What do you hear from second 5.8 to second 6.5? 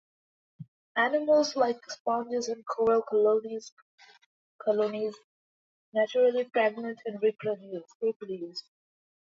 naturally